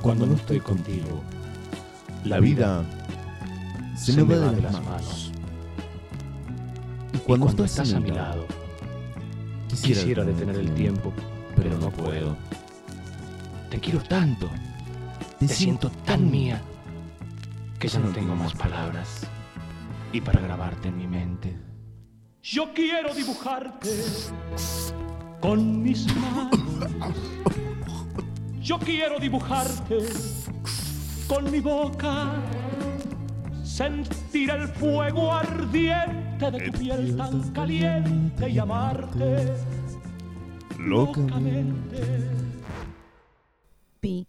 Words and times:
cuando 0.00 0.26
no 0.26 0.34
estoy 0.34 0.60
contigo. 0.60 1.22
La 2.24 2.40
vida 2.40 2.84
se, 3.96 4.12
me 4.12 4.22
va 4.22 4.52
de 4.52 4.62
las 4.62 4.82
manos. 4.84 5.32
Y 7.12 7.18
cuando, 7.18 7.64
estás, 7.64 7.92
a 7.92 8.00
mi 8.00 8.10
lado, 8.10 8.46
quisiera, 9.68 10.24
detener 10.24 10.56
el 10.56 10.72
tiempo, 10.74 11.12
pero 11.56 11.76
no 11.78 11.90
puedo. 11.90 12.36
Te 13.70 13.78
quiero 13.78 14.00
tanto, 14.02 14.48
te, 15.38 15.48
siento 15.48 15.90
tan 16.04 16.30
mía, 16.30 16.60
que 17.78 17.88
ya 17.88 17.98
no 17.98 18.10
tengo 18.10 18.34
más 18.34 18.52
palabras. 18.54 19.26
Y 20.12 20.20
para 20.20 20.40
grabarte 20.40 20.88
en 20.88 20.98
mi 20.98 21.06
mente, 21.06 21.56
yo 22.42 22.72
quiero 22.74 23.14
dibujarte 23.14 24.04
con 25.40 25.82
mis 25.82 26.06
manos. 26.16 27.16
Yo 28.60 28.78
quiero 28.78 29.18
dibujarte 29.18 29.98
con 31.26 31.50
mi 31.50 31.60
boca, 31.60 32.30
sentir 33.64 34.50
el 34.50 34.68
fuego 34.68 35.32
ardiente 35.32 36.50
de 36.50 36.70
tu 36.70 36.78
piel 36.78 37.16
tan 37.16 37.52
caliente 37.52 38.50
y 38.50 38.58
amarte 38.58 39.46
locamente. 40.78 42.02
Pi, 43.98 44.26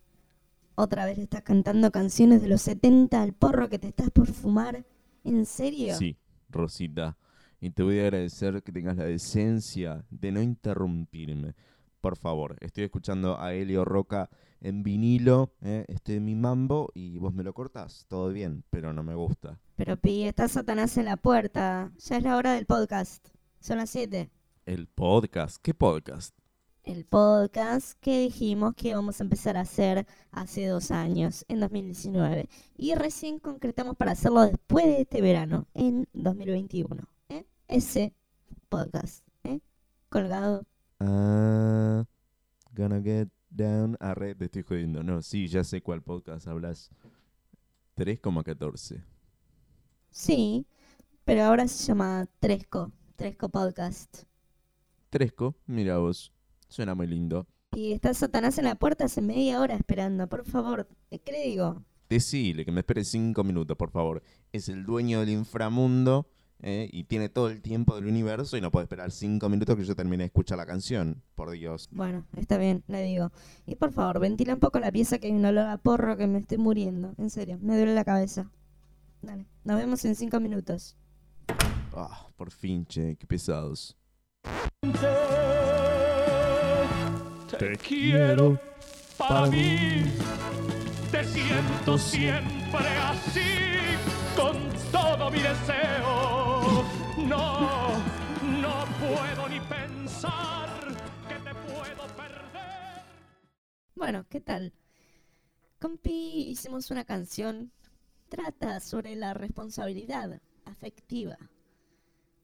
otra 0.75 1.05
vez 1.05 1.17
estás 1.17 1.41
cantando 1.41 1.91
canciones 1.91 2.41
de 2.41 2.47
los 2.47 2.61
70 2.61 3.21
al 3.21 3.33
porro 3.33 3.67
que 3.67 3.79
te 3.79 3.89
estás 3.89 4.11
por 4.11 4.27
fumar. 4.27 4.85
¿En 5.25 5.45
serio? 5.45 5.93
Sí, 5.95 6.15
Rosita. 6.49 7.17
Y 7.59 7.71
te 7.71 7.83
voy 7.83 7.99
a 7.99 8.03
agradecer 8.03 8.63
que 8.63 8.71
tengas 8.71 8.95
la 8.95 9.03
decencia 9.03 10.05
de 10.09 10.31
no 10.31 10.41
interrumpirme 10.41 11.53
por 12.01 12.17
favor. 12.17 12.57
Estoy 12.59 12.85
escuchando 12.85 13.39
a 13.39 13.53
Helio 13.53 13.85
Roca 13.85 14.29
en 14.59 14.83
vinilo, 14.83 15.53
¿eh? 15.61 15.85
este 15.87 16.15
es 16.15 16.21
mi 16.21 16.35
mambo, 16.35 16.91
y 16.93 17.17
vos 17.17 17.33
me 17.33 17.43
lo 17.43 17.53
cortás, 17.53 18.05
todo 18.07 18.29
bien, 18.29 18.63
pero 18.69 18.91
no 18.91 19.03
me 19.03 19.15
gusta. 19.15 19.59
Pero 19.75 19.97
Pi, 19.97 20.23
está 20.23 20.47
Satanás 20.47 20.97
en 20.97 21.05
la 21.05 21.17
puerta. 21.17 21.91
Ya 21.97 22.17
es 22.17 22.23
la 22.23 22.35
hora 22.35 22.53
del 22.53 22.65
podcast. 22.65 23.29
Son 23.59 23.77
las 23.77 23.89
7. 23.91 24.29
¿El 24.65 24.87
podcast? 24.87 25.57
¿Qué 25.61 25.73
podcast? 25.73 26.35
El 26.83 27.05
podcast 27.05 27.99
que 27.99 28.21
dijimos 28.21 28.73
que 28.75 28.89
íbamos 28.89 29.19
a 29.19 29.23
empezar 29.23 29.55
a 29.55 29.61
hacer 29.61 30.07
hace 30.31 30.65
dos 30.65 30.91
años, 30.91 31.45
en 31.47 31.59
2019. 31.59 32.49
Y 32.75 32.95
recién 32.95 33.39
concretamos 33.39 33.95
para 33.97 34.11
hacerlo 34.11 34.41
después 34.41 34.85
de 34.85 35.01
este 35.01 35.21
verano, 35.21 35.67
en 35.73 36.07
2021. 36.13 37.07
¿eh? 37.29 37.45
Ese 37.67 38.15
podcast, 38.69 39.27
¿eh? 39.43 39.59
colgado 40.09 40.65
Ah, 41.03 42.05
gonna 42.75 43.01
get 43.01 43.27
down. 43.49 43.97
Arre, 43.99 44.35
te 44.35 44.45
estoy 44.45 44.61
jodiendo. 44.61 45.01
No, 45.01 45.23
sí, 45.23 45.47
ya 45.47 45.63
sé 45.63 45.81
cuál 45.81 46.03
podcast 46.03 46.47
hablas. 46.47 46.91
3,14. 47.97 49.03
Sí, 50.11 50.67
pero 51.25 51.43
ahora 51.43 51.67
se 51.67 51.83
llama 51.85 52.27
Tresco. 52.39 52.91
Tresco 53.15 53.49
Podcast. 53.49 54.25
Tresco, 55.09 55.55
mira 55.65 55.97
vos. 55.97 56.31
Suena 56.67 56.93
muy 56.93 57.07
lindo. 57.07 57.47
Y 57.71 57.93
está 57.93 58.13
Satanás 58.13 58.59
en 58.59 58.65
la 58.65 58.75
puerta 58.75 59.05
hace 59.05 59.21
media 59.21 59.59
hora 59.59 59.75
esperando. 59.75 60.27
Por 60.27 60.45
favor, 60.45 60.87
¿qué 61.09 61.31
le 61.31 61.47
digo? 61.47 61.83
Decile 62.09 62.63
que 62.63 62.71
me 62.71 62.81
espere 62.81 63.03
cinco 63.05 63.43
minutos, 63.43 63.75
por 63.75 63.89
favor. 63.89 64.21
Es 64.51 64.69
el 64.69 64.85
dueño 64.85 65.21
del 65.21 65.29
inframundo 65.29 66.29
¿eh? 66.61 66.89
y 66.91 67.03
tiene 67.05 67.29
todo 67.29 67.49
el 67.49 67.61
tiempo 67.61 67.95
del 67.95 68.05
universo 68.05 68.57
y 68.57 68.61
no 68.61 68.71
puede 68.71 68.85
esperar 68.85 69.11
cinco 69.11 69.49
minutos 69.49 69.75
que 69.75 69.83
yo 69.83 69.95
termine 69.95 70.23
de 70.23 70.25
escuchar 70.27 70.57
la 70.57 70.65
canción, 70.65 71.21
por 71.35 71.51
Dios. 71.51 71.89
Bueno, 71.91 72.25
está 72.37 72.57
bien, 72.57 72.83
le 72.87 73.03
digo. 73.03 73.31
Y 73.65 73.75
por 73.75 73.91
favor, 73.91 74.19
ventila 74.19 74.53
un 74.53 74.59
poco 74.59 74.79
la 74.79 74.91
pieza 74.91 75.19
que 75.19 75.27
hay 75.27 75.33
un 75.33 75.45
olor 75.45 75.67
a 75.67 75.77
porro 75.77 76.17
que 76.17 76.27
me 76.27 76.39
estoy 76.39 76.57
muriendo. 76.57 77.13
En 77.17 77.29
serio, 77.29 77.57
me 77.61 77.77
duele 77.77 77.93
la 77.93 78.05
cabeza. 78.05 78.51
Dale, 79.21 79.45
nos 79.63 79.77
vemos 79.77 80.03
en 80.05 80.15
cinco 80.15 80.39
minutos. 80.39 80.97
Ah, 81.93 82.27
por 82.35 82.51
fin, 82.51 82.85
che, 82.85 83.15
qué 83.17 83.27
pesados. 83.27 83.97
Te 87.59 87.77
quiero 87.77 88.59
para 89.17 89.47
mí, 89.47 90.03
te 91.11 91.23
siento 91.25 91.97
siempre 91.97 92.87
así, 93.03 93.41
con 94.35 94.57
todo 94.91 95.29
mi 95.29 95.39
deseo 95.39 96.10
no, 97.31 97.97
no 98.61 98.85
puedo 98.99 99.47
ni 99.47 99.59
pensar 99.61 100.67
que 101.29 101.35
te 101.35 101.53
puedo 101.55 102.07
perder. 102.17 103.03
Bueno, 103.95 104.25
¿qué 104.29 104.41
tal? 104.41 104.73
Con 105.79 105.97
Pi 105.97 106.49
hicimos 106.49 106.91
una 106.91 107.05
canción. 107.05 107.71
Trata 108.27 108.79
sobre 108.79 109.15
la 109.15 109.33
responsabilidad 109.33 110.41
afectiva. 110.65 111.37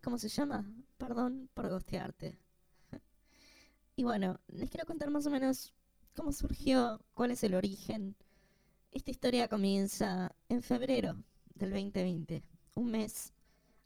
¿Cómo 0.02 0.18
se 0.18 0.30
llama? 0.30 0.66
Perdón 0.98 1.50
por 1.54 1.70
gostearte. 1.70 2.40
Y 3.98 4.04
bueno, 4.04 4.40
les 4.48 4.70
quiero 4.70 4.86
contar 4.86 5.10
más 5.10 5.26
o 5.28 5.30
menos 5.30 5.74
cómo 6.16 6.32
surgió, 6.32 7.02
cuál 7.14 7.32
es 7.32 7.44
el 7.44 7.56
origen. 7.56 8.16
Esta 8.92 9.12
historia 9.12 9.50
comienza 9.50 10.34
en 10.48 10.62
febrero 10.62 11.16
del 11.56 11.72
2020, 11.72 12.44
un 12.76 12.92
mes 12.92 13.34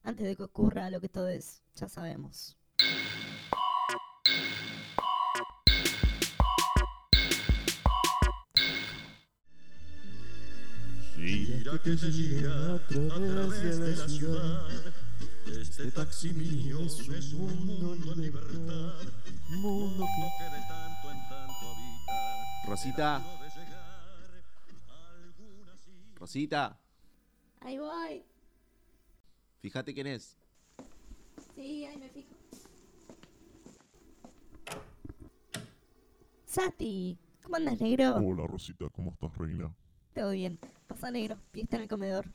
antes 0.03 0.25
de 0.25 0.35
que 0.35 0.44
ocurra 0.44 0.89
lo 0.89 1.00
que 1.00 1.09
todos 1.09 1.62
ya 1.75 1.88
sabemos. 1.88 2.57
Gira 11.16 11.78
que 11.84 11.97
gira 11.97 12.75
a 12.75 12.88
través 12.88 13.79
de 13.79 13.95
la 13.95 14.09
ciudad. 14.09 14.67
Este 15.45 15.91
taxi 15.91 16.34
mío 16.34 16.79
es 16.81 17.34
un 17.34 17.66
mundo 17.66 18.16
de 18.16 18.16
libertad. 18.16 18.94
Mundo 19.50 20.06
que 20.38 20.44
de 20.45 20.61
tanto 20.67 21.11
en 21.11 21.29
tanto 21.29 21.63
habita. 21.69 22.67
Rosita. 22.67 23.23
Rosita. 26.16 26.79
Ahí 27.59 27.78
voy. 27.78 28.31
Fíjate 29.61 29.94
quién 29.94 30.07
es. 30.07 30.35
Sí, 31.55 31.85
ahí 31.85 31.97
me 31.97 32.09
fijo. 32.09 32.29
Sati, 36.45 37.17
¿cómo 37.44 37.57
andas, 37.57 37.79
negro? 37.79 38.16
Hola, 38.16 38.47
Rosita, 38.47 38.89
¿cómo 38.89 39.11
estás, 39.11 39.38
reina? 39.38 39.73
Todo 40.16 40.31
bien. 40.31 40.59
Pasa, 40.88 41.11
negro. 41.11 41.38
Fiesta 41.51 41.75
en 41.77 41.83
el 41.83 41.88
comedor. 41.88 42.25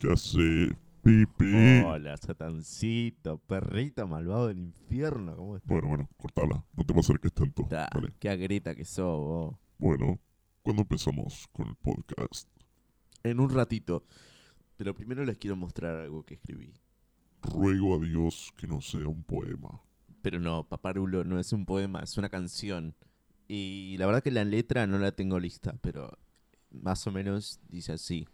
¿Qué 0.00 0.12
hace, 0.12 0.76
Pipi? 1.02 1.82
Hola, 1.86 2.16
satancito, 2.16 3.38
perrito 3.38 4.06
malvado 4.08 4.48
del 4.48 4.58
infierno. 4.58 5.36
¿Cómo 5.36 5.56
estás? 5.56 5.68
Bueno, 5.68 5.88
bueno, 5.88 6.10
cortala. 6.16 6.64
No 6.74 6.84
te 6.84 6.92
me 6.94 7.00
acerques 7.00 7.32
tanto. 7.32 7.64
Ta, 7.68 7.88
Vale. 7.94 8.12
Qué 8.18 8.28
agreta 8.28 8.74
que 8.74 8.84
sos, 8.84 9.18
vos. 9.20 9.56
Bueno, 9.78 10.18
¿cuándo 10.62 10.82
empezamos 10.82 11.46
con 11.52 11.68
el 11.68 11.76
podcast? 11.76 12.48
En 13.22 13.38
un 13.38 13.50
ratito. 13.50 14.04
Pero 14.82 14.96
primero 14.96 15.24
les 15.24 15.38
quiero 15.38 15.54
mostrar 15.54 15.94
algo 15.94 16.24
que 16.24 16.34
escribí. 16.34 16.74
Ruego 17.40 17.94
a 17.94 18.04
Dios 18.04 18.52
que 18.56 18.66
no 18.66 18.80
sea 18.80 19.06
un 19.06 19.22
poema. 19.22 19.80
Pero 20.22 20.40
no, 20.40 20.68
Paparulo 20.68 21.22
no 21.22 21.38
es 21.38 21.52
un 21.52 21.64
poema, 21.64 22.00
es 22.00 22.18
una 22.18 22.28
canción. 22.28 22.96
Y 23.46 23.94
la 23.98 24.06
verdad 24.06 24.24
que 24.24 24.32
la 24.32 24.44
letra 24.44 24.88
no 24.88 24.98
la 24.98 25.12
tengo 25.12 25.38
lista, 25.38 25.76
pero 25.82 26.18
más 26.72 27.06
o 27.06 27.12
menos 27.12 27.60
dice 27.68 27.92
así. 27.92 28.26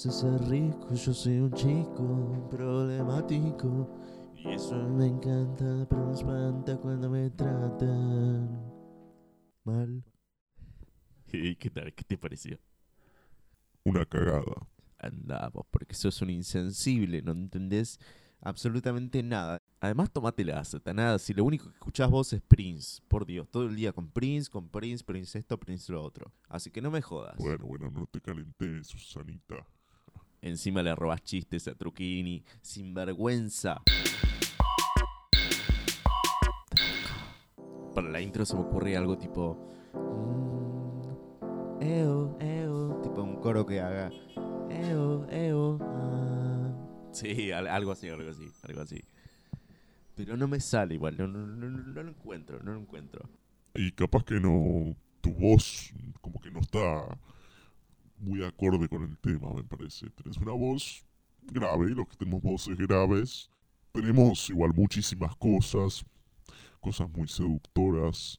Invites 0.00 0.06
a 0.06 0.12
ser 0.12 0.48
rico, 0.48 0.94
yo 0.94 1.12
soy 1.12 1.38
un 1.38 1.52
chico 1.52 2.48
problemático. 2.50 3.88
Y 4.36 4.48
eso 4.52 4.74
me 4.88 5.06
encanta, 5.06 5.86
pero 5.88 6.06
me 6.06 6.14
espanta 6.14 6.76
cuando 6.78 7.10
me 7.10 7.30
tratan 7.30 8.48
mal. 9.64 10.02
¿Y 11.32 11.56
qué 11.56 11.70
tal? 11.70 11.92
¿Qué 11.92 12.04
te 12.04 12.16
pareció? 12.16 12.58
Una 13.84 14.06
cagada. 14.06 14.66
Andamos, 14.98 15.66
porque 15.70 15.94
sos 15.94 16.20
un 16.22 16.30
insensible, 16.30 17.22
no 17.22 17.32
entendés 17.32 17.98
absolutamente 18.40 19.22
nada. 19.22 19.62
Además, 19.80 20.10
la 20.36 20.64
Satanás. 20.64 21.22
Si 21.22 21.34
lo 21.34 21.44
único 21.44 21.66
que 21.66 21.74
escuchás 21.74 22.10
vos 22.10 22.32
es 22.32 22.42
Prince, 22.42 23.02
por 23.08 23.26
Dios, 23.26 23.50
todo 23.50 23.66
el 23.66 23.76
día 23.76 23.92
con 23.92 24.10
Prince, 24.10 24.50
con 24.50 24.68
Prince, 24.68 25.04
Prince 25.04 25.38
esto, 25.38 25.58
Prince 25.58 25.92
lo 25.92 26.02
otro. 26.02 26.32
Así 26.48 26.70
que 26.70 26.80
no 26.80 26.90
me 26.90 27.02
jodas. 27.02 27.36
Bueno, 27.38 27.66
bueno, 27.66 27.90
no 27.90 28.06
te 28.06 28.20
calenté, 28.20 28.84
Susanita. 28.84 29.66
Encima 30.42 30.82
le 30.82 30.94
robas 30.94 31.22
chistes 31.22 31.68
a 31.68 31.74
Truquini, 31.74 32.42
sin 32.62 32.94
vergüenza. 32.94 33.82
Para 37.94 38.08
la 38.08 38.20
intro 38.20 38.44
se 38.46 38.54
me 38.54 38.62
ocurre 38.62 38.96
algo 38.96 39.18
tipo. 39.18 39.68
"Mm, 39.94 41.82
eo, 41.82 42.36
eo, 42.40 43.00
tipo 43.02 43.22
un 43.22 43.36
coro 43.40 43.66
que 43.66 43.80
haga 43.80 44.10
eo, 44.70 45.26
eo, 45.30 45.78
ah. 45.82 47.08
Sí, 47.12 47.50
al- 47.52 47.66
algo 47.68 47.92
así, 47.92 48.08
algo 48.08 48.30
así, 48.30 48.46
algo 48.62 48.80
así. 48.82 49.02
Pero 50.14 50.36
no 50.36 50.46
me 50.48 50.60
sale 50.60 50.94
igual, 50.94 51.16
no, 51.18 51.26
no, 51.26 51.46
no- 51.46 51.68
no 51.68 52.02
lo 52.02 52.08
encuentro, 52.10 52.60
no 52.62 52.72
lo 52.72 52.80
encuentro. 52.80 53.28
Y 53.74 53.92
capaz 53.92 54.24
que 54.24 54.40
no. 54.40 54.94
Tu 55.20 55.32
voz, 55.32 55.92
como 56.22 56.40
que 56.40 56.50
no 56.50 56.60
está 56.60 57.06
muy 58.20 58.44
acorde 58.44 58.88
con 58.88 59.02
el 59.02 59.16
tema, 59.18 59.52
me 59.52 59.64
parece. 59.64 60.10
Tenés 60.10 60.36
una 60.38 60.52
voz 60.52 61.04
grave, 61.42 61.90
los 61.90 62.08
que 62.08 62.16
tenemos 62.16 62.42
voces 62.42 62.76
graves. 62.76 63.50
Tenemos 63.92 64.48
igual 64.50 64.72
muchísimas 64.74 65.34
cosas, 65.36 66.04
cosas 66.80 67.10
muy 67.10 67.26
seductoras, 67.28 68.36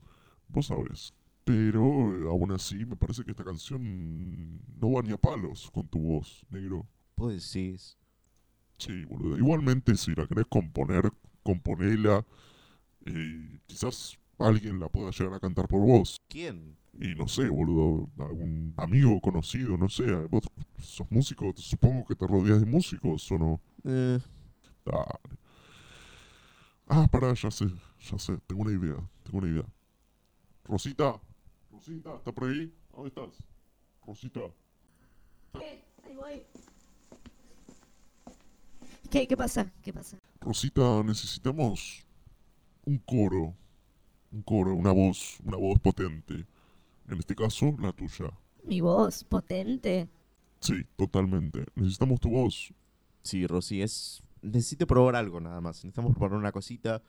vos 0.48 0.68
sabés. 0.68 1.14
Pero 1.44 1.82
eh, 2.16 2.30
aún 2.30 2.52
así, 2.52 2.86
me 2.86 2.96
parece 2.96 3.24
que 3.24 3.32
esta 3.32 3.44
canción 3.44 4.62
no 4.80 4.92
va 4.92 5.02
ni 5.02 5.12
a 5.12 5.18
palos 5.18 5.70
con 5.72 5.88
tu 5.88 6.00
voz, 6.00 6.46
negro. 6.50 6.88
Vos 7.18 7.34
decís, 7.34 7.98
Sí, 8.82 9.06
boludo. 9.06 9.38
Igualmente, 9.38 9.96
si 9.96 10.16
la 10.16 10.26
querés 10.26 10.48
componer, 10.50 11.12
componela. 11.44 12.26
Y 13.06 13.60
quizás 13.68 14.18
alguien 14.38 14.80
la 14.80 14.90
pueda 14.90 15.12
llegar 15.12 15.34
a 15.34 15.40
cantar 15.40 15.68
por 15.68 15.82
vos. 15.82 16.18
¿quién? 16.28 16.78
Y 17.00 17.16
no 17.16 17.28
sé, 17.28 17.48
boludo, 17.50 18.10
algún 18.20 18.74
amigo 18.78 19.20
conocido, 19.22 19.78
no 19.78 19.88
sé. 19.90 20.04
Vos 20.28 20.44
sos 20.78 21.10
músico, 21.10 21.54
supongo 21.56 22.06
que 22.06 22.16
te 22.16 22.28
rodeas 22.28 22.60
de 22.60 22.66
músicos, 22.66 23.32
¿o 23.32 23.38
no? 23.38 23.62
Eh, 23.86 24.20
Dale. 24.86 25.38
Ah, 26.88 27.08
pará, 27.08 27.34
ya 27.34 27.50
sé, 27.50 27.66
ya 28.00 28.20
sé. 28.20 28.38
Tengo 28.48 28.64
una 28.64 28.72
idea, 28.72 28.98
tengo 29.24 29.38
una 29.38 29.48
idea. 29.48 29.66
Rosita, 30.66 31.20
Rosita, 31.72 32.16
¿está 32.16 32.32
por 32.32 32.50
ahí? 32.50 32.74
¿Dónde 32.92 33.08
estás? 33.08 33.44
Rosita. 34.06 34.42
Ahí 35.54 36.16
voy. 36.16 36.44
¿Qué, 39.10 39.28
¿Qué 39.28 39.38
pasa? 39.38 39.72
¿Qué 39.82 39.94
pasa? 39.94 40.18
Rosita, 40.40 41.04
necesitamos 41.04 42.06
un 42.86 42.98
coro. 43.00 43.56
Un 44.32 44.42
coro, 44.44 44.74
una 44.76 44.92
voz, 44.92 45.40
una 45.44 45.58
voz 45.58 45.80
potente. 45.80 46.46
En 47.08 47.20
este 47.20 47.36
caso, 47.36 47.76
la 47.80 47.92
tuya. 47.92 48.32
Mi 48.64 48.80
voz, 48.80 49.24
potente. 49.24 50.08
Sí, 50.60 50.86
totalmente. 50.96 51.66
Necesitamos 51.76 52.20
tu 52.20 52.30
voz. 52.30 52.74
sí, 53.24 53.46
Rosy, 53.48 53.82
es... 53.82 54.22
Necesito 54.42 54.88
probar 54.88 55.16
algo 55.16 55.40
nada 55.40 55.62
más. 55.62 55.78
Necesitamos 55.84 56.14
probar 56.16 56.34
una 56.38 56.52
cosita. 56.52 57.02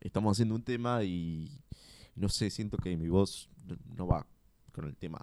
Estamos 0.00 0.32
haciendo 0.36 0.54
un 0.54 0.62
tema 0.62 1.02
y... 1.04 1.50
No 2.14 2.28
sé, 2.28 2.50
siento 2.50 2.76
que 2.78 2.96
mi 2.96 3.08
voz 3.08 3.48
no- 3.96 4.06
va 4.06 4.26
con 4.72 4.84
el 4.86 4.96
tema. 4.96 5.18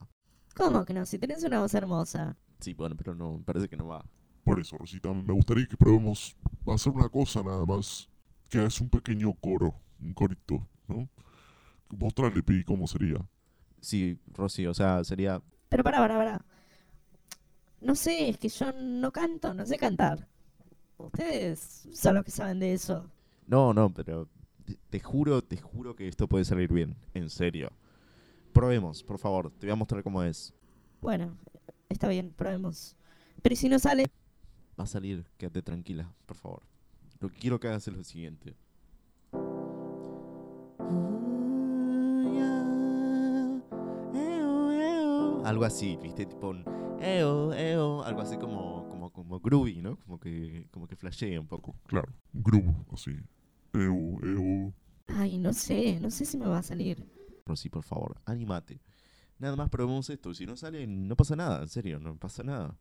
¿Cómo 0.55 0.83
que 0.85 0.93
no? 0.93 1.05
Si 1.05 1.17
tenés 1.19 1.43
una 1.43 1.59
voz 1.59 1.73
hermosa. 1.73 2.35
Sí, 2.59 2.73
bueno, 2.73 2.95
pero 2.97 3.15
no, 3.15 3.37
me 3.37 3.43
parece 3.43 3.69
que 3.69 3.77
no 3.77 3.87
va. 3.87 4.03
Por 4.43 4.59
eso, 4.59 4.77
Rosita, 4.77 5.13
me 5.13 5.33
gustaría 5.33 5.65
que 5.67 5.77
probemos 5.77 6.35
hacer 6.67 6.91
una 6.91 7.07
cosa 7.09 7.41
nada 7.43 7.65
más. 7.65 8.09
Que 8.49 8.65
es 8.65 8.81
un 8.81 8.89
pequeño 8.89 9.33
coro, 9.35 9.75
un 10.01 10.13
corito, 10.13 10.67
¿no? 10.87 11.07
Mostrarle, 11.99 12.41
Pi, 12.41 12.63
cómo 12.63 12.87
sería. 12.87 13.17
Sí, 13.81 14.17
Rosy, 14.33 14.65
o 14.67 14.73
sea, 14.73 15.03
sería... 15.03 15.41
Pero 15.67 15.83
para, 15.83 15.97
para, 15.97 16.15
para. 16.15 16.45
No 17.81 17.93
sé, 17.95 18.29
es 18.29 18.37
que 18.37 18.49
yo 18.49 18.71
no 18.73 19.11
canto, 19.11 19.53
no 19.53 19.65
sé 19.65 19.77
cantar. 19.77 20.27
Ustedes 20.97 21.87
son 21.93 22.15
los 22.15 22.25
que 22.25 22.31
saben 22.31 22.59
de 22.59 22.73
eso. 22.73 23.09
No, 23.47 23.73
no, 23.73 23.93
pero 23.93 24.27
te, 24.65 24.77
te 24.89 24.99
juro, 24.99 25.41
te 25.41 25.57
juro 25.57 25.95
que 25.95 26.07
esto 26.07 26.27
puede 26.27 26.45
salir 26.45 26.71
bien, 26.71 26.95
en 27.13 27.29
serio. 27.29 27.69
Probemos, 28.53 29.03
por 29.03 29.19
favor, 29.19 29.51
te 29.51 29.67
voy 29.67 29.73
a 29.73 29.75
mostrar 29.75 30.03
cómo 30.03 30.23
es. 30.23 30.53
Bueno, 31.01 31.37
está 31.89 32.07
bien, 32.07 32.33
probemos. 32.35 32.95
Pero 33.41 33.53
¿y 33.53 33.57
si 33.57 33.69
no 33.69 33.79
sale? 33.79 34.07
Va 34.79 34.85
a 34.85 34.87
salir, 34.87 35.25
quédate 35.37 35.61
tranquila, 35.61 36.13
por 36.25 36.37
favor. 36.37 36.63
Lo 37.19 37.29
que 37.29 37.37
quiero 37.37 37.59
que 37.59 37.67
hagas 37.67 37.87
es 37.87 37.93
lo 37.93 38.03
siguiente. 38.03 38.55
Algo 45.49 45.65
así, 45.65 45.97
viste, 45.97 46.27
tipo 46.27 46.49
un 46.49 46.63
eo, 47.01 47.51
eo, 47.53 48.03
algo 48.03 48.21
así 48.21 48.37
como, 48.37 48.87
como, 48.87 49.11
como 49.11 49.39
groovy, 49.39 49.81
¿no? 49.81 49.97
Como 49.97 50.19
que, 50.19 50.67
como 50.69 50.87
que 50.87 50.95
flashea 50.95 51.41
un 51.41 51.47
poco. 51.47 51.75
Claro, 51.87 52.13
groove, 52.33 52.71
así. 52.93 53.17
Eu, 53.73 54.19
eu. 54.21 54.71
Ay, 55.07 55.39
no 55.39 55.51
sé, 55.51 55.99
no 55.99 56.11
sé 56.11 56.25
si 56.25 56.37
me 56.37 56.45
va 56.45 56.59
a 56.59 56.61
salir. 56.61 57.03
Rosy, 57.47 57.67
por 57.67 57.81
favor, 57.81 58.21
anímate. 58.25 58.79
Nada 59.39 59.55
más 59.55 59.69
probemos 59.69 60.07
esto, 60.11 60.35
si 60.35 60.45
no 60.45 60.55
sale, 60.55 60.85
no 60.85 61.15
pasa 61.15 61.35
nada, 61.35 61.63
en 61.63 61.67
serio, 61.67 61.99
no 61.99 62.15
pasa 62.15 62.43
nada. 62.43 62.77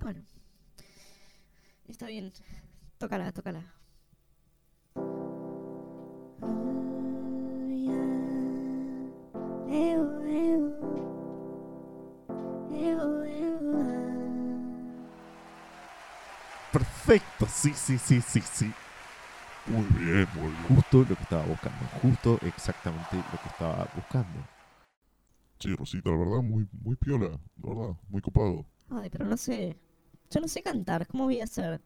Bueno. 0.00 0.22
Está 1.88 2.06
bien. 2.06 2.32
Tócala, 2.96 3.32
tócala. 3.32 3.74
Sí, 17.56 17.72
sí, 17.74 17.98
sí, 17.98 18.20
sí, 18.20 18.40
sí. 18.40 18.72
Muy 19.66 19.84
bien, 19.86 20.28
muy 20.34 20.52
bien. 20.52 20.66
Justo 20.68 20.98
lo 20.98 21.16
que 21.16 21.22
estaba 21.22 21.44
buscando, 21.44 21.86
justo 22.02 22.38
exactamente 22.42 23.16
lo 23.32 23.38
que 23.42 23.48
estaba 23.48 23.88
buscando. 23.94 24.48
Sí, 25.58 25.74
Rosita, 25.74 26.10
la 26.10 26.16
verdad, 26.16 26.42
muy, 26.42 26.66
muy 26.72 26.96
piola. 26.96 27.28
La 27.62 27.68
verdad, 27.74 27.96
muy 28.08 28.20
copado. 28.22 28.66
Ay, 28.90 29.10
pero 29.10 29.24
no 29.24 29.36
sé. 29.36 29.76
Yo 30.30 30.40
no 30.40 30.48
sé 30.48 30.62
cantar. 30.62 31.06
¿Cómo 31.06 31.24
voy 31.24 31.40
a 31.40 31.44
hacer? 31.44 31.80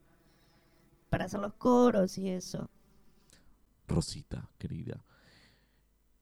Para 1.11 1.26
hacer 1.26 1.40
los 1.40 1.52
coros 1.52 2.17
y 2.17 2.31
eso. 2.31 2.70
Rosita, 3.87 4.49
querida. 4.58 5.05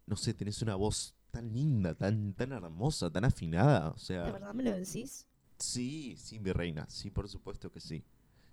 No 0.06 0.16
sé, 0.16 0.34
tenés 0.34 0.60
una 0.62 0.74
voz 0.74 1.14
tan 1.30 1.52
linda, 1.52 1.94
tan, 1.94 2.34
tan 2.34 2.52
hermosa, 2.52 3.10
tan 3.10 3.24
afinada. 3.24 3.90
O 3.90 3.98
¿De 4.22 4.30
sea, 4.30 4.30
verdad 4.30 4.54
me 4.54 4.62
lo 4.62 4.70
decís? 4.76 5.26
sí, 5.58 6.16
sí, 6.18 6.38
mi 6.38 6.52
reina, 6.52 6.86
sí, 6.88 7.10
por 7.10 7.28
supuesto 7.28 7.70
que 7.70 7.80
sí. 7.80 8.04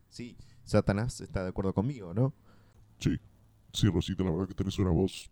Sí, 0.10 0.38
Satanás 0.66 1.22
está 1.22 1.44
de 1.44 1.50
acuerdo 1.50 1.74
conmigo, 1.74 2.14
¿no? 2.14 2.34
Sí, 2.98 3.18
sí, 3.72 3.88
Rosita, 3.88 4.24
la 4.24 4.32
verdad 4.32 4.48
que 4.48 4.56
tenés 4.56 4.78
una 4.80 4.90
voz 4.90 5.32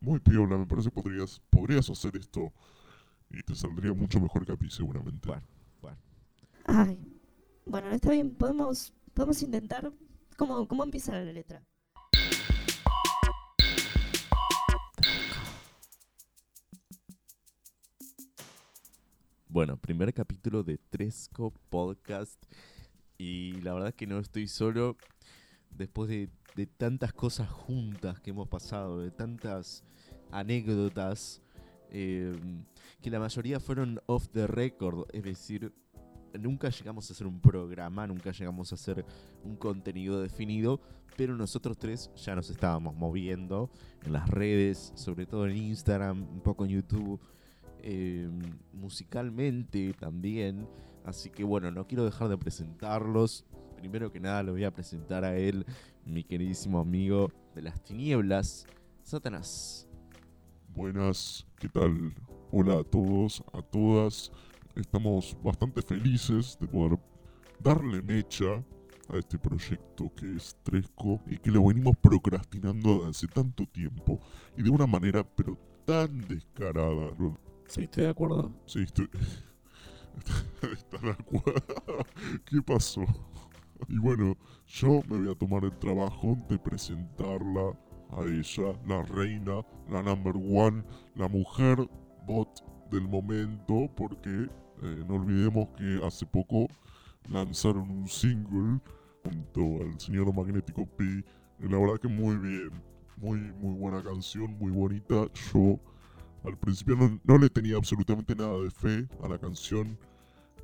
muy 0.00 0.20
piola. 0.20 0.58
Me 0.58 0.66
parece 0.66 0.90
que 0.90 1.02
podrías, 1.02 1.40
podrías 1.50 1.88
hacer 1.88 2.16
esto 2.16 2.52
y 3.30 3.42
te 3.42 3.54
saldría 3.54 3.94
mucho 3.94 4.20
mejor 4.20 4.44
que 4.44 4.52
a 4.52 4.56
mí, 4.56 4.70
seguramente. 4.70 5.26
Bueno. 5.80 5.96
Ay. 6.66 6.98
Bueno, 7.64 7.90
está 7.90 8.10
bien. 8.10 8.34
Podemos, 8.34 8.92
podemos 9.14 9.42
intentar. 9.42 9.90
¿Cómo, 10.36 10.68
¿Cómo 10.68 10.84
empieza 10.84 11.12
la 11.12 11.32
letra? 11.32 11.64
Bueno, 19.48 19.76
primer 19.76 20.12
capítulo 20.12 20.62
de 20.62 20.76
Tresco 20.76 21.52
Podcast. 21.70 22.44
Y 23.24 23.52
la 23.62 23.72
verdad 23.72 23.88
es 23.88 23.94
que 23.94 24.06
no 24.06 24.18
estoy 24.18 24.46
solo. 24.46 24.98
Después 25.70 26.10
de, 26.10 26.28
tantas 26.76 27.14
cosas 27.14 27.48
juntas 27.48 28.20
que 28.20 28.30
hemos 28.30 28.48
pasado, 28.48 29.00
de 29.00 29.10
tantas 29.10 29.82
anécdotas, 30.30 31.40
eh, 31.90 32.32
que 33.00 33.10
la 33.10 33.18
mayoría 33.18 33.60
fueron 33.60 33.98
off 34.06 34.28
the 34.28 34.46
record. 34.46 35.08
Es 35.14 35.22
decir, 35.22 35.72
nunca 36.38 36.68
llegamos 36.68 37.08
a 37.08 37.14
hacer 37.14 37.26
un 37.26 37.40
programa, 37.40 38.06
nunca 38.06 38.30
llegamos 38.30 38.70
a 38.72 38.74
hacer 38.74 39.06
un 39.42 39.56
contenido 39.56 40.20
definido. 40.20 40.82
Pero 41.16 41.34
nosotros 41.34 41.78
tres 41.78 42.10
ya 42.16 42.34
nos 42.34 42.50
estábamos 42.50 42.94
moviendo 42.94 43.70
en 44.04 44.12
las 44.12 44.28
redes, 44.28 44.92
sobre 44.96 45.24
todo 45.24 45.46
en 45.46 45.56
Instagram, 45.56 46.28
un 46.30 46.40
poco 46.40 46.66
en 46.66 46.72
YouTube 46.72 47.20
eh, 47.80 48.28
musicalmente 48.74 49.94
también. 49.94 50.68
Así 51.04 51.28
que 51.30 51.44
bueno, 51.44 51.70
no 51.70 51.86
quiero 51.86 52.04
dejar 52.04 52.28
de 52.28 52.38
presentarlos. 52.38 53.44
Primero 53.76 54.10
que 54.10 54.20
nada 54.20 54.42
lo 54.42 54.52
voy 54.52 54.64
a 54.64 54.72
presentar 54.72 55.24
a 55.24 55.36
él, 55.36 55.66
mi 56.06 56.24
queridísimo 56.24 56.80
amigo 56.80 57.30
de 57.54 57.62
las 57.62 57.82
tinieblas, 57.84 58.66
Satanás. 59.02 59.86
Buenas, 60.74 61.46
¿qué 61.58 61.68
tal? 61.68 62.14
Hola 62.50 62.80
a 62.80 62.84
todos, 62.84 63.44
a 63.52 63.60
todas. 63.60 64.32
Estamos 64.74 65.36
bastante 65.42 65.82
felices 65.82 66.56
de 66.58 66.66
poder 66.66 66.98
darle 67.60 68.00
mecha 68.00 68.64
a 69.08 69.18
este 69.18 69.38
proyecto 69.38 70.10
que 70.16 70.36
es 70.36 70.56
Tresco 70.62 71.20
y 71.26 71.36
que 71.36 71.50
lo 71.50 71.66
venimos 71.66 71.94
procrastinando 71.98 72.94
desde 72.96 73.10
hace 73.10 73.26
tanto 73.28 73.66
tiempo 73.66 74.18
y 74.56 74.62
de 74.62 74.70
una 74.70 74.86
manera 74.86 75.22
pero 75.22 75.58
tan 75.84 76.26
descarada. 76.26 77.10
Sí, 77.68 77.82
estoy 77.82 78.04
de 78.04 78.08
acuerdo. 78.08 78.50
Sí, 78.64 78.80
estoy... 78.80 79.08
¿Estás 80.72 81.02
de 81.02 81.10
acuerdo? 81.10 81.62
¿Qué 82.46 82.62
pasó? 82.62 83.02
Y 83.88 83.98
bueno, 83.98 84.36
yo 84.66 85.02
me 85.08 85.18
voy 85.18 85.30
a 85.30 85.34
tomar 85.34 85.64
el 85.64 85.78
trabajo 85.78 86.38
de 86.48 86.58
presentarla 86.58 87.78
a 88.10 88.22
ella, 88.24 88.78
la 88.86 89.02
reina, 89.02 89.64
la 89.90 90.02
number 90.02 90.34
one, 90.36 90.84
la 91.16 91.28
mujer 91.28 91.88
bot 92.26 92.48
del 92.90 93.08
momento 93.08 93.90
porque 93.96 94.48
eh, 94.82 95.04
no 95.06 95.14
olvidemos 95.14 95.68
que 95.76 96.00
hace 96.04 96.24
poco 96.26 96.68
lanzaron 97.28 97.90
un 97.90 98.08
single 98.08 98.80
junto 99.22 99.82
al 99.82 99.98
señor 99.98 100.34
Magnético 100.34 100.86
P. 100.86 101.24
La 101.60 101.78
verdad 101.78 101.98
que 102.00 102.08
muy 102.08 102.36
bien, 102.36 102.70
muy, 103.16 103.38
muy 103.38 103.74
buena 103.76 104.02
canción, 104.02 104.56
muy 104.58 104.70
bonita. 104.70 105.26
Yo 105.52 105.78
al 106.44 106.58
principio 106.58 106.96
no, 106.96 107.20
no 107.24 107.38
le 107.38 107.48
tenía 107.48 107.76
absolutamente 107.76 108.34
nada 108.34 108.58
de 108.58 108.70
fe 108.70 109.08
a 109.22 109.28
la 109.28 109.38
canción, 109.38 109.98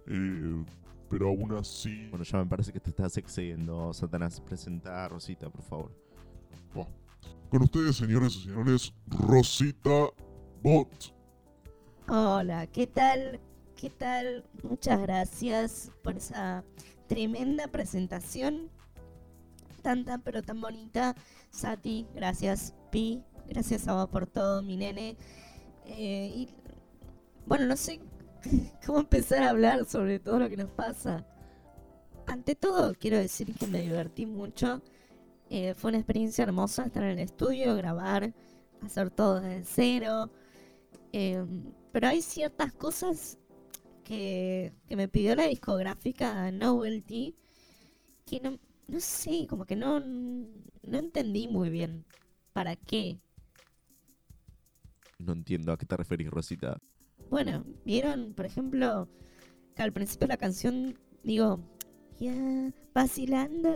eh, 0.06 0.64
pero 1.08 1.28
aún 1.28 1.52
así... 1.52 2.06
Bueno, 2.10 2.24
ya 2.24 2.38
me 2.38 2.46
parece 2.46 2.72
que 2.72 2.80
te 2.80 2.90
estás 2.90 3.16
excediendo, 3.16 3.92
Satanás. 3.92 4.40
Presenta 4.40 5.04
a 5.04 5.08
Rosita, 5.08 5.48
por 5.50 5.62
favor. 5.62 5.90
Con 7.50 7.62
ustedes, 7.62 7.96
señores 7.96 8.36
y 8.36 8.44
señores, 8.44 8.92
Rosita 9.08 10.10
Bot. 10.62 11.12
Hola, 12.06 12.68
¿qué 12.68 12.86
tal? 12.86 13.40
¿Qué 13.74 13.90
tal? 13.90 14.44
Muchas 14.62 15.00
gracias 15.00 15.90
por 16.04 16.16
esa 16.16 16.62
tremenda 17.08 17.66
presentación. 17.66 18.70
Tan, 19.82 20.04
tan, 20.04 20.20
pero 20.20 20.42
tan 20.42 20.60
bonita. 20.60 21.16
Sati, 21.50 22.06
gracias. 22.14 22.74
Pi, 22.92 23.24
gracias 23.48 23.88
a 23.88 23.94
vos 23.94 24.08
por 24.10 24.28
todo, 24.28 24.62
mi 24.62 24.76
nene. 24.76 25.16
Eh, 25.90 26.32
y 26.34 26.48
bueno, 27.46 27.66
no 27.66 27.76
sé 27.76 28.00
cómo 28.86 29.00
empezar 29.00 29.42
a 29.42 29.50
hablar 29.50 29.84
sobre 29.86 30.18
todo 30.18 30.38
lo 30.38 30.48
que 30.48 30.56
nos 30.56 30.70
pasa. 30.70 31.26
Ante 32.26 32.54
todo, 32.54 32.94
quiero 32.94 33.18
decir 33.18 33.54
que 33.54 33.66
me 33.66 33.82
divertí 33.82 34.26
mucho. 34.26 34.82
Eh, 35.48 35.74
fue 35.74 35.90
una 35.90 35.98
experiencia 35.98 36.44
hermosa 36.44 36.84
estar 36.84 37.02
en 37.02 37.10
el 37.10 37.18
estudio, 37.18 37.74
grabar, 37.74 38.32
hacer 38.82 39.10
todo 39.10 39.40
desde 39.40 39.64
cero. 39.64 40.30
Eh, 41.12 41.44
pero 41.92 42.08
hay 42.08 42.22
ciertas 42.22 42.72
cosas 42.72 43.38
que, 44.04 44.72
que 44.86 44.96
me 44.96 45.08
pidió 45.08 45.34
la 45.34 45.46
discográfica 45.46 46.50
Novelty 46.52 47.34
que 48.30 48.40
no, 48.40 48.58
no 48.86 49.00
sé, 49.00 49.46
como 49.48 49.64
que 49.64 49.74
no, 49.74 49.98
no 50.00 50.98
entendí 50.98 51.48
muy 51.48 51.68
bien 51.68 52.04
para 52.52 52.76
qué. 52.76 53.18
No 55.20 55.32
entiendo 55.32 55.72
a 55.72 55.78
qué 55.78 55.86
te 55.86 55.96
referís, 55.96 56.30
Rosita. 56.30 56.78
Bueno, 57.30 57.64
vieron, 57.84 58.32
por 58.34 58.46
ejemplo, 58.46 59.08
que 59.76 59.82
al 59.82 59.92
principio 59.92 60.26
de 60.26 60.32
la 60.34 60.38
canción 60.38 60.98
digo, 61.22 61.60
ya, 62.18 62.34
vacilando, 62.94 63.74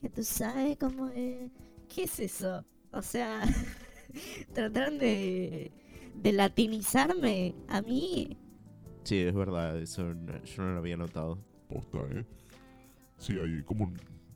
ya 0.00 0.08
tú 0.10 0.22
sabes 0.22 0.76
cómo 0.78 1.08
es. 1.08 1.50
¿Qué 1.94 2.04
es 2.04 2.18
eso? 2.20 2.64
O 2.92 3.02
sea, 3.02 3.42
trataron 4.54 4.98
de, 4.98 5.70
de 6.14 6.32
latinizarme 6.32 7.54
a 7.68 7.82
mí. 7.82 8.38
Sí, 9.04 9.18
es 9.18 9.34
verdad, 9.34 9.78
eso 9.80 10.14
no- 10.14 10.42
yo 10.44 10.62
no 10.62 10.72
lo 10.72 10.78
había 10.78 10.96
notado. 10.96 11.38
Posta, 11.68 11.98
¿eh? 12.12 12.24
Sí, 13.18 13.34
ahí 13.38 13.62
como 13.64 13.92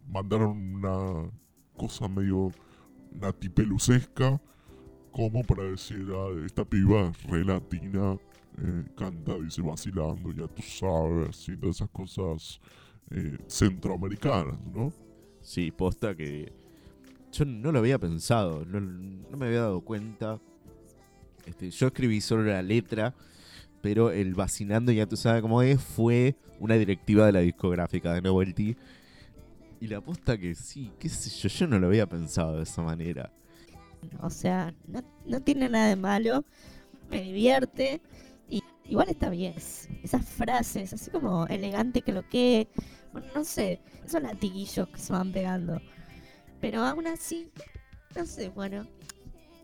mandaron 0.08 0.74
una 0.74 1.30
cosa 1.76 2.08
medio 2.08 2.50
natipelucesca, 3.12 4.40
como 5.10 5.42
para 5.42 5.64
decir, 5.64 6.06
esta 6.44 6.64
piba 6.64 7.12
re 7.28 7.44
latina, 7.44 8.18
eh, 8.58 8.84
canta, 8.96 9.34
dice, 9.38 9.62
vacilando, 9.62 10.32
ya 10.32 10.46
tú 10.48 10.62
sabes, 10.62 11.30
haciendo 11.30 11.68
esas 11.68 11.88
cosas 11.90 12.60
eh, 13.10 13.38
centroamericanas, 13.46 14.58
¿no? 14.72 14.92
Sí, 15.40 15.70
posta 15.70 16.14
que 16.14 16.52
yo 17.32 17.44
no 17.44 17.72
lo 17.72 17.78
había 17.78 17.98
pensado, 17.98 18.64
no, 18.64 18.80
no 18.80 19.36
me 19.36 19.46
había 19.46 19.62
dado 19.62 19.80
cuenta. 19.80 20.40
Este, 21.46 21.70
yo 21.70 21.88
escribí 21.88 22.20
solo 22.20 22.44
la 22.44 22.62
letra, 22.62 23.14
pero 23.80 24.10
el 24.10 24.34
vacinando, 24.34 24.92
ya 24.92 25.06
tú 25.06 25.16
sabes 25.16 25.42
cómo 25.42 25.62
es, 25.62 25.80
fue 25.80 26.36
una 26.58 26.74
directiva 26.74 27.26
de 27.26 27.32
la 27.32 27.40
discográfica 27.40 28.12
de 28.12 28.22
Novelty. 28.22 28.76
Y 29.80 29.86
la 29.86 30.00
posta 30.02 30.36
que 30.36 30.54
sí, 30.54 30.92
qué 30.98 31.08
sé 31.08 31.30
yo, 31.30 31.48
yo 31.48 31.66
no 31.66 31.78
lo 31.78 31.86
había 31.86 32.06
pensado 32.06 32.58
de 32.58 32.64
esa 32.64 32.82
manera. 32.82 33.32
O 34.20 34.30
sea, 34.30 34.74
no, 34.86 35.02
no 35.26 35.40
tiene 35.42 35.68
nada 35.68 35.88
de 35.88 35.96
malo, 35.96 36.44
me 37.10 37.22
divierte 37.22 38.00
y 38.48 38.62
igual 38.86 39.08
está 39.10 39.30
bien. 39.30 39.54
es- 39.56 39.88
Esas 40.02 40.26
frases, 40.28 40.92
así 40.92 41.10
como 41.10 41.46
elegante 41.48 42.02
que 42.02 42.12
lo 42.12 42.28
que, 42.28 42.68
bueno, 43.12 43.28
no 43.34 43.44
sé, 43.44 43.80
esos 44.04 44.22
latiguillos 44.22 44.88
que 44.88 44.98
se 45.00 45.12
van 45.12 45.32
pegando. 45.32 45.80
Pero 46.60 46.82
aún 46.84 47.06
así, 47.06 47.50
no 48.16 48.26
sé, 48.26 48.50
bueno, 48.50 48.86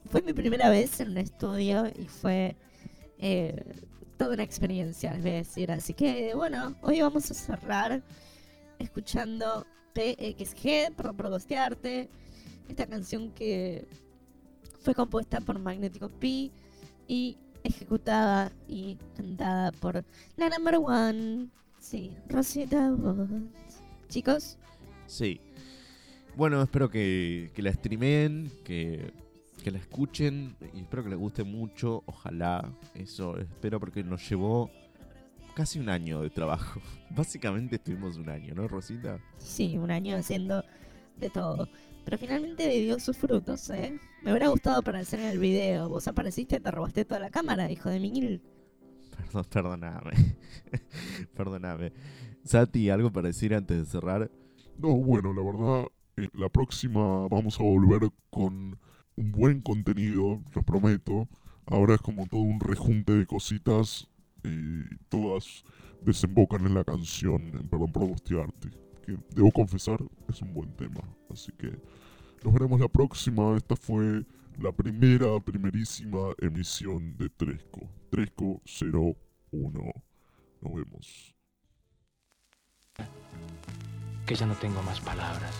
fue 0.06 0.22
mi 0.22 0.32
primera 0.32 0.68
vez 0.70 1.00
en 1.00 1.10
un 1.10 1.18
estudio 1.18 1.86
y 1.88 2.06
fue 2.06 2.56
eh, 3.18 3.64
toda 4.18 4.34
una 4.34 4.42
experiencia, 4.44 5.12
les 5.14 5.22
voy 5.22 5.32
a 5.32 5.36
decir. 5.36 5.72
Así 5.72 5.94
que 5.94 6.34
bueno, 6.34 6.76
hoy 6.82 7.00
vamos 7.02 7.30
a 7.30 7.34
cerrar 7.34 8.02
escuchando 8.78 9.66
PXG, 9.94 10.92
por, 10.96 11.16
por 11.16 11.30
gostearte, 11.30 12.10
esta 12.68 12.86
canción 12.86 13.32
que 13.32 13.86
fue 14.86 14.94
compuesta 14.94 15.40
por 15.40 15.58
Magnético 15.58 16.08
P 16.08 16.52
y 17.08 17.36
ejecutada 17.64 18.52
y 18.68 18.96
cantada 19.16 19.72
por 19.72 20.04
la 20.36 20.48
number 20.48 20.76
one, 20.76 21.48
sí, 21.80 22.16
Rosita 22.28 22.92
Bot. 22.92 23.28
Chicos, 24.08 24.56
Sí. 25.08 25.40
Bueno, 26.36 26.62
espero 26.62 26.88
que, 26.88 27.50
que 27.52 27.62
la 27.62 27.72
streamen, 27.72 28.52
que, 28.62 29.12
que 29.64 29.72
la 29.72 29.78
escuchen 29.78 30.54
y 30.72 30.82
espero 30.82 31.02
que 31.02 31.10
les 31.10 31.18
guste 31.18 31.42
mucho. 31.42 32.04
Ojalá, 32.06 32.72
eso 32.94 33.36
espero 33.38 33.80
porque 33.80 34.04
nos 34.04 34.28
llevó 34.30 34.70
casi 35.56 35.80
un 35.80 35.88
año 35.88 36.20
de 36.22 36.30
trabajo. 36.30 36.80
Básicamente 37.10 37.74
estuvimos 37.74 38.18
un 38.18 38.28
año, 38.28 38.54
¿no, 38.54 38.68
Rosita? 38.68 39.18
sí, 39.38 39.78
un 39.78 39.90
año 39.90 40.16
haciendo 40.16 40.62
de 41.18 41.30
todo. 41.30 41.68
Pero 42.04 42.18
finalmente 42.18 42.68
dio 42.68 42.98
sus 43.00 43.16
frutos, 43.16 43.68
¿eh? 43.70 43.98
Me 44.22 44.30
hubiera 44.30 44.48
gustado 44.48 44.78
aparecer 44.78 45.20
en 45.20 45.26
el 45.26 45.38
video. 45.38 45.88
Vos 45.88 46.06
apareciste, 46.06 46.60
te 46.60 46.70
robaste 46.70 47.04
toda 47.04 47.20
la 47.20 47.30
cámara, 47.30 47.70
hijo 47.70 47.88
de 47.88 47.98
mil. 47.98 48.42
Perdón, 49.16 49.44
perdóname. 49.50 50.36
perdóname. 51.34 51.92
Sati, 52.44 52.90
¿algo 52.90 53.10
para 53.10 53.28
decir 53.28 53.54
antes 53.54 53.76
de 53.76 53.84
cerrar? 53.86 54.30
No, 54.78 54.94
bueno, 54.94 55.32
la 55.32 55.42
verdad, 55.42 55.86
eh, 56.16 56.28
la 56.34 56.48
próxima 56.48 57.26
vamos 57.28 57.58
a 57.58 57.64
volver 57.64 58.10
con 58.30 58.78
un 59.16 59.32
buen 59.32 59.60
contenido, 59.60 60.42
lo 60.54 60.62
prometo. 60.62 61.28
Ahora 61.66 61.94
es 61.94 62.00
como 62.00 62.26
todo 62.26 62.42
un 62.42 62.60
rejunte 62.60 63.14
de 63.14 63.26
cositas 63.26 64.08
y 64.44 64.96
todas 65.08 65.64
desembocan 66.02 66.66
en 66.66 66.74
la 66.74 66.84
canción, 66.84 67.42
en 67.58 67.68
Perdón 67.68 67.90
por 67.90 68.06
Gustearte, 68.06 68.70
que 69.06 69.16
debo 69.34 69.50
confesar 69.52 69.98
es 70.28 70.42
un 70.42 70.52
buen 70.52 70.72
tema. 70.72 71.00
Así 71.30 71.52
que 71.52 71.70
nos 72.42 72.52
veremos 72.52 72.80
la 72.80 72.88
próxima. 72.88 73.56
Esta 73.56 73.76
fue 73.76 74.24
la 74.60 74.72
primera, 74.72 75.38
primerísima 75.40 76.32
emisión 76.38 77.16
de 77.16 77.28
Tresco. 77.30 77.88
Tresco 78.10 78.60
01. 78.66 79.92
Nos 80.60 80.74
vemos. 80.74 81.34
que 84.26 84.34
ya 84.34 84.46
no 84.46 84.54
tengo 84.54 84.82
más 84.82 85.00
palabras. 85.00 85.54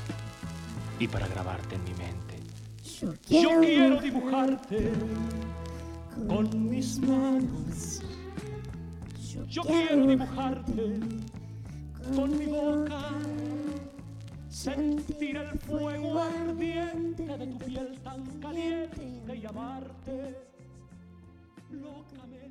Y 0.99 1.07
para 1.07 1.29
grabarte 1.29 1.77
en 1.77 1.85
mi 1.85 1.95
mente, 1.95 2.41
Yo 2.83 3.15
Yo 3.29 3.61
quiero 3.61 4.01
dibujarte 4.01 4.93
con 6.27 6.69
mis 6.69 6.99
manos. 6.99 8.03
Yo 9.49 9.63
quiero 9.63 10.07
dibujarte 10.07 10.99
con 12.15 12.39
mi 12.39 12.47
boca 12.47 13.11
sentir 14.49 15.37
el 15.37 15.59
fuego 15.61 16.21
ardiente 16.21 17.25
de 17.25 17.47
tu 17.47 17.59
piel 17.59 17.99
tan 18.03 18.25
caliente 18.41 19.37
y 19.37 19.47
amarte 19.47 20.37
locamente. 21.71 22.46